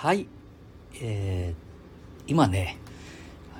[0.00, 0.28] はい。
[1.02, 2.78] えー、今ね、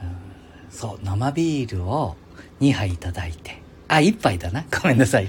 [0.01, 2.15] うんそう、生ビールを
[2.61, 4.65] 2杯いただいて、あ、1杯だな。
[4.71, 5.29] ごめんなさい。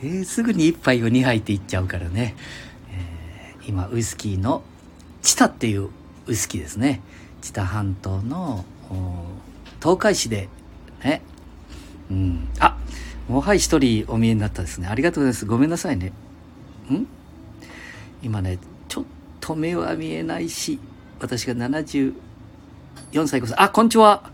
[0.00, 2.36] えーすぐに1杯を2杯って言っちゃうからね。
[2.92, 4.62] えー今、ウイスキーの
[5.22, 5.88] チタっていう
[6.28, 7.00] ウイスキーですね。
[7.42, 8.64] 知多半島の
[9.82, 10.48] 東海市で、
[11.02, 11.20] ね。
[12.12, 12.48] うん。
[12.60, 12.78] あ、
[13.28, 14.86] もうはい一人お見えになったですね。
[14.86, 15.46] ありがとうございます。
[15.46, 16.12] ごめんなさいね。
[16.92, 17.08] ん？
[18.22, 18.60] 今ね、
[19.44, 20.78] と目は見えないし、
[21.20, 22.14] 私が74
[23.26, 23.58] 歳5歳。
[23.58, 24.30] あ、こんにちは。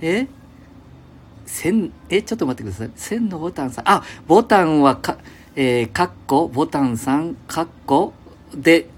[0.00, 0.28] え？
[1.44, 2.90] 千、え、ちょっと待ってください。
[2.94, 3.90] 千のボタンさん。
[3.90, 5.18] あ、ボタンはか、
[5.56, 8.12] えー、カッコ、ボタンさん、カッコ
[8.54, 8.88] で、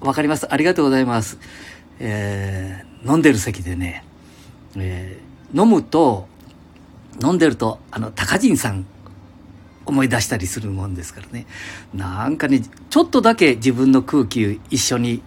[0.00, 0.52] わかります。
[0.52, 1.38] ありがとうございます。
[1.98, 4.04] えー、飲んでる席でね、
[4.76, 6.28] えー、飲むと、
[7.22, 8.84] 飲んでると、あの、高人さん、
[9.86, 11.46] 思い出したりするもんですからね。
[11.94, 15.22] なんかね、ちょっとだけ自分の空気一緒に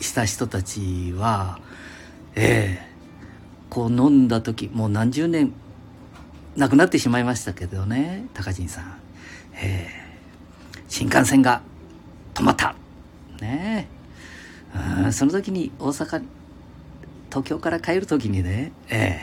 [0.00, 1.58] した人たちは、
[2.34, 2.86] ええ
[3.68, 5.52] こう飲んだ時、もう何十年、
[6.56, 8.84] 亡くなってしまいましたけどね、高人さん。
[9.54, 10.06] ええ
[10.88, 11.62] 新幹線が
[12.32, 12.76] 止まった。
[13.40, 15.04] ねえ。
[15.04, 16.22] うんその時に大阪、
[17.28, 19.20] 東京から帰る時にね、え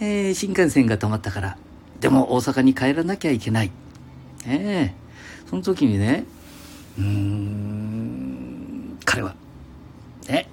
[0.00, 1.58] えええ新幹線が止まったから、
[2.00, 3.70] でも大阪に帰らなきゃいけない。
[4.46, 5.06] ええ
[5.48, 6.24] その時にね、
[6.98, 9.34] うーん、彼は、
[10.28, 10.48] ね、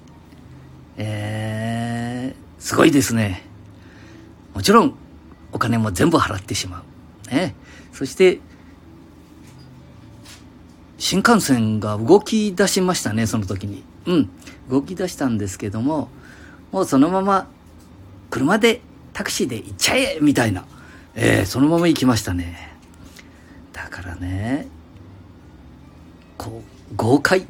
[0.96, 3.42] ええすごいですね。
[4.54, 4.94] もちろん、
[5.52, 6.82] お金も全部払ってしま
[7.28, 7.34] う。
[7.34, 7.54] ね。
[7.92, 8.40] そして、
[10.96, 13.84] 新幹線が動き出しましたね、その時に。
[14.06, 14.30] うん、
[14.70, 16.08] 動き出したんですけども、
[16.72, 17.48] もうそのまま、
[18.30, 18.80] 車で、
[19.12, 20.64] タクシーで行っちゃえみたいな。
[21.16, 22.72] ええそのまま行きましたね。
[23.72, 24.66] だからね、
[26.36, 27.46] こう、豪快、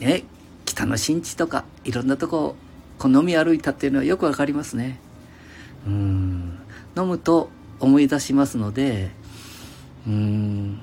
[0.00, 0.24] ね、
[0.64, 2.56] 北の新地とか、いろんなとこ、
[2.98, 5.00] こう飲み歩いたっていうのはよくわかりますね。
[5.86, 6.58] うん、
[6.96, 9.10] 飲むと思い出しますので、
[10.06, 10.80] うん、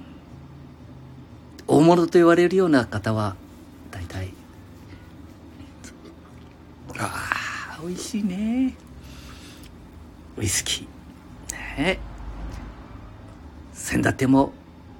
[1.67, 3.35] 大物と言われるような方は、
[3.91, 4.34] 大体、
[6.97, 8.75] ああ、美味しいね。
[10.38, 11.00] ウイスキー。
[11.78, 12.00] ね
[13.74, 14.54] 先だっても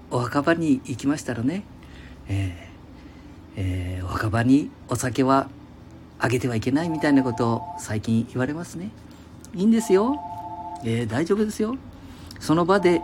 [0.09, 1.64] お墓場に行きましたらね、
[2.28, 5.50] えーえーお墓場にお酒は
[6.20, 8.92] あげてはいけないみたいなことを最近言われますね。
[9.56, 10.20] いいんですよ。
[10.84, 11.78] えー大丈夫ですよ。
[12.40, 13.02] その場で、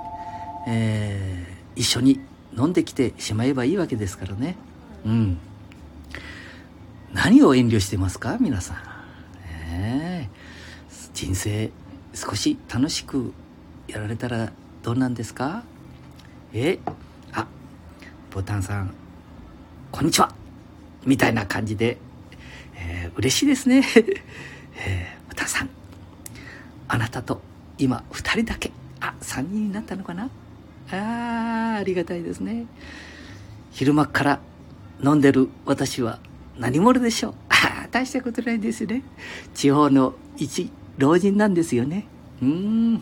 [0.67, 2.19] えー一緒に
[2.57, 4.55] 飲んできてしまえばいいわけですからね。
[5.05, 5.37] うん。
[7.13, 8.37] 何を遠慮してますか？
[8.39, 8.77] 皆さん。
[9.71, 10.29] ねえ
[11.13, 11.71] 人生
[12.13, 13.31] 少し楽しく
[13.87, 14.51] やられたら
[14.83, 15.63] どうなんですか？
[16.53, 16.79] え？
[17.33, 17.47] あ
[18.31, 18.93] ボタンさん
[19.91, 20.31] こんにちは。
[21.05, 21.97] みたいな感じで、
[22.75, 23.77] えー嬉しいですね、
[24.85, 25.69] えーボタンさん
[26.87, 27.41] あなたと
[27.77, 30.29] 今2人だけあ3人になったのかな？
[30.91, 32.65] あーありがたいですね。
[33.71, 34.39] 昼間から
[35.03, 36.19] 飲んでる私は
[36.57, 37.33] 何者でしょう？
[37.91, 39.01] 大したことないですね。
[39.53, 42.05] 地方の一老人なんですよね。
[42.41, 43.01] うん。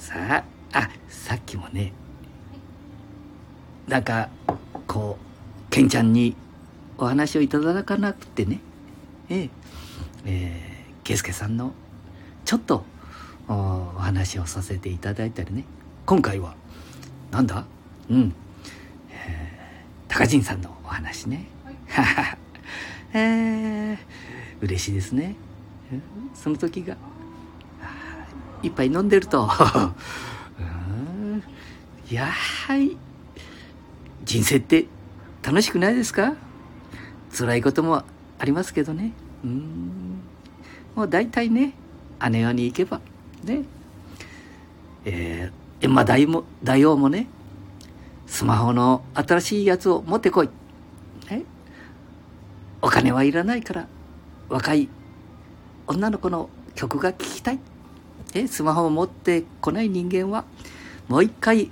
[0.00, 1.92] さああさっきもね
[3.86, 4.28] なんか
[4.86, 6.34] こうケンちゃんに
[6.96, 8.60] お話をいただかなくてね。
[9.28, 9.50] ええ。
[10.24, 11.72] えー、圭介さんの
[12.44, 12.84] ちょっと
[13.48, 15.64] おお話をさせていただいたりね。
[16.06, 16.54] 今回は
[17.30, 17.64] なんだ？
[18.08, 18.34] うん、
[19.10, 21.46] えー、高陣さんのお話ね。
[21.88, 22.38] ははは
[23.14, 23.98] えー、
[24.62, 25.36] 嬉しいですね。
[25.92, 26.02] うん？
[26.34, 26.96] その時が
[28.62, 29.48] 一杯飲んでると。
[32.10, 32.96] やはい
[34.24, 34.86] 人生って
[35.42, 36.34] 楽しくないですか？
[37.36, 38.02] 辛いことも
[38.38, 39.12] ありますけどね。
[39.44, 40.20] うん。
[40.96, 41.72] もう大体ね
[42.18, 43.00] あの世に行けば
[43.44, 43.62] ね。
[45.04, 47.26] えー、閻魔大も大王もね
[48.26, 50.50] スマホの新しいやつを持ってこい、
[51.30, 51.44] ね、
[52.82, 53.88] お金はいらないから
[54.50, 54.88] 若い
[55.86, 57.58] 女の子の曲が聴きたい、
[58.34, 60.44] ね、スマホを持ってこない人間は
[61.08, 61.70] もう一回、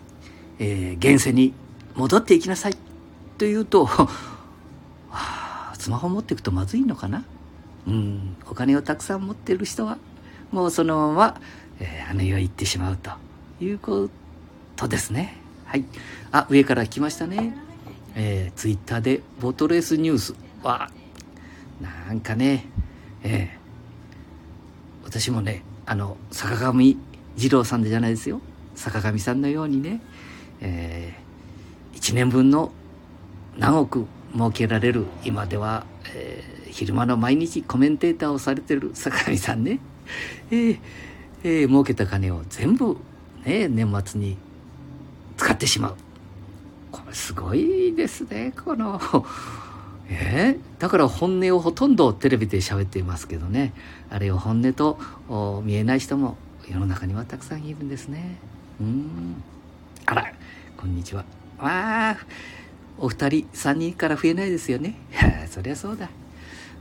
[0.59, 1.55] えー現世に
[1.95, 2.73] 戻っていきなさい。
[2.73, 3.89] と言うと、
[5.79, 7.25] スマホ持っていくとまずいのかな？
[7.87, 8.37] うん。
[8.51, 9.99] お金をたくさん持っている人は
[10.51, 11.41] もうそのまま、
[11.81, 13.11] えーあの世へ行ってしまうと
[13.61, 14.09] いうこ
[14.77, 15.37] とですね。
[15.65, 15.85] はい。
[16.33, 17.57] あ上から来ましたね。
[18.15, 20.35] えー、ツイッターでボトレースニュース。
[20.63, 20.91] は
[21.81, 22.67] なんかね
[23.23, 26.97] えー私もねあの坂上
[27.37, 28.41] 二郎さんでじゃないですよ
[28.75, 30.01] 坂上さんのようにね、
[30.61, 31.15] え
[31.95, 32.71] 1年分の
[33.57, 39.81] 何億儲けられる今では、えー昼間の毎日コメンテーターをされてる坂上さんね、
[40.53, 40.79] えー
[41.43, 42.97] えー、儲けた金を全部、
[43.45, 44.37] ね、年末に
[45.37, 45.97] 使ってしまう。
[46.93, 49.01] これすごいですね、この
[50.09, 50.57] え？
[50.59, 53.73] ー、だから本音をほとんどテレビで喋っていますけどね。
[54.11, 54.99] あれを本音と
[55.65, 56.37] 見えない人も
[56.69, 58.39] 世の中にはたくさんいるんですね。
[58.81, 59.43] うん。
[60.07, 60.33] あら
[60.77, 61.25] こんにちは。
[61.59, 62.17] わあ
[62.99, 64.95] お二人3人から増えないですよね。
[65.51, 66.09] そりゃそうだ。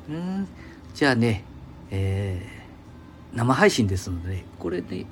[0.10, 0.48] うん。
[0.94, 1.44] じゃあね
[1.92, 5.06] えー、生配信ですので、ね、これね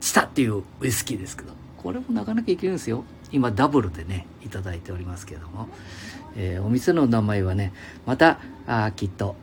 [0.00, 3.04] チタっていうウイスキーですけどこれもなかなかいけるんですよ。
[3.32, 5.68] 今ダブルでねいただいておりますけども。
[6.36, 7.72] えー、お店の名前はね
[8.06, 9.36] またあきっと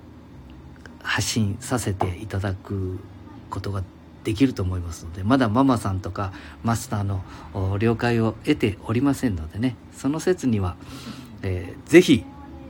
[1.02, 3.00] 発信させていただく
[3.50, 3.84] ことが
[4.24, 6.32] できると思いますのでまだママさんとか
[6.64, 7.24] マスターの
[7.80, 10.76] 了解を得ておりませんのでねその説には、
[11.42, 12.24] えー、ぜひ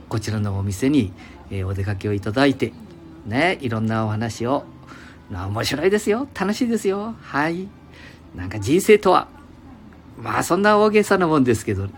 [0.08, 1.12] こちらのお店に、
[1.50, 2.72] えー、お出かけをいただいて
[3.26, 4.64] ねいろんなお話を
[5.30, 7.68] 面白いですよ楽しいですよはい。
[8.34, 9.28] なんか人生とは
[10.18, 11.88] まあそんな大げさなもんですけど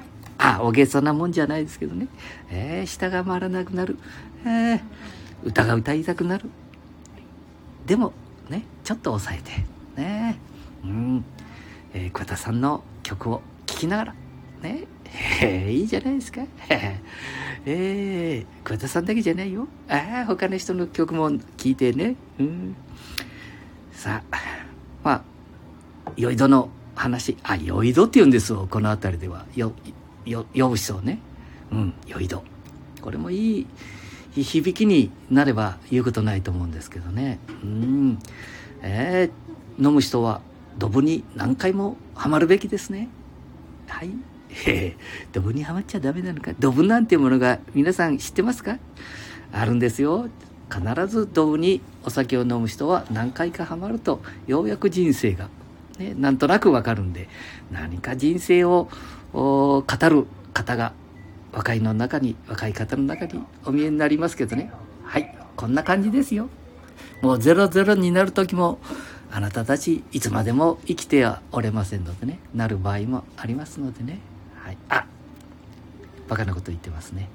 [0.45, 2.09] あ、大げさなもんじゃないですけどね。
[2.51, 3.97] えー、舌が回らなくなる。
[4.45, 4.81] えー、
[5.43, 6.51] 歌が歌いたくなる。
[7.87, 8.13] でも、
[8.51, 9.43] ね、ちょっと抑え
[9.97, 10.39] て、ね、
[10.85, 11.25] うん、
[11.95, 14.15] えー、桑田さんの曲を聴きながら、
[14.63, 14.85] ね、
[15.43, 16.43] えー、いいじゃないですか。
[17.67, 19.67] えー、桑田さんだけじゃないよ。
[19.89, 21.41] ああ、他の人の曲も聴
[21.71, 22.17] いてね。
[22.39, 22.77] うん。
[23.93, 24.37] さあ、
[25.03, 25.23] まあ、
[26.17, 29.47] 酔いどの話、あ、酔いどって言うんですよ、この辺りでは。
[29.55, 29.73] よ
[30.25, 31.19] よ呼ぶ人ね。
[31.73, 32.45] うん酔いど。
[33.01, 33.67] これもい
[34.37, 37.39] い響きになれば言うことないと思うんですけどね。
[37.63, 38.19] うん。
[38.83, 40.41] えー、飲む人は
[40.79, 43.09] ドブに何回もはまるべきですね。
[43.87, 44.11] はい。
[45.33, 46.53] ドブにはまっちゃダメなのか。
[46.59, 48.79] ドブなんていうものが皆さん知ってますか？
[49.53, 50.29] あるんですよ。
[50.73, 55.49] 必ずドブにお酒を飲む人は何回かハマるとようやく人生が、
[55.99, 57.29] ね、なんとなくわかるんで
[57.71, 58.89] 何か人生を
[59.41, 60.93] 語る方が
[61.53, 64.71] 若いの中に若い方の中にお見えになりますけどね。
[65.05, 66.49] はいこんな感じですよ。
[67.21, 68.79] もうゼロゼロになる時も
[69.31, 72.39] あなたたちいつまでも生きてはおれませんのでね。
[72.55, 74.21] なる場合もありますのでね。
[74.57, 75.07] はいあ
[76.29, 77.29] バカなこと言ってますね、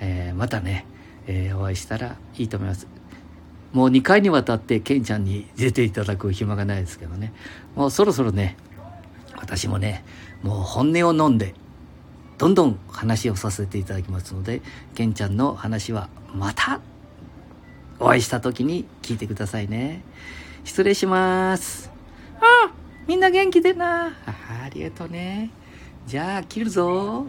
[0.00, 0.84] えー、またね、
[1.26, 2.86] えー、お会いしたらいいと思います。
[3.72, 7.32] もう2回にわたってケンちゃんに出ていただく暇がないですけどね。
[7.74, 8.56] もうそろそろね
[9.48, 10.04] 私もね
[10.42, 11.54] もう本音を飲んで
[12.36, 14.60] どんどん話をさせていただきますので
[14.94, 16.80] ケンちゃんの話はまた
[17.98, 20.02] お会いした時に聞いてくださいね。
[20.64, 21.90] 失礼します。
[22.40, 22.70] あ
[23.08, 24.08] みんな元気でな。
[24.26, 24.34] あ
[24.66, 25.50] ありがとうね。
[26.06, 27.26] じゃあ切るぞ